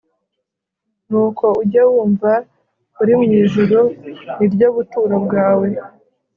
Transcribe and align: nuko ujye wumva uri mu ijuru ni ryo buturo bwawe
nuko 1.09 1.45
ujye 1.61 1.81
wumva 1.91 2.31
uri 3.01 3.13
mu 3.21 3.27
ijuru 3.41 3.79
ni 4.37 4.47
ryo 4.53 4.67
buturo 4.75 5.15
bwawe 5.25 5.67